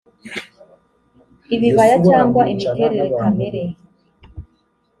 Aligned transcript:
ibibaya 1.55 1.95
cyangwa 2.07 2.41
imiterere 2.53 3.05
kamere 3.19 3.63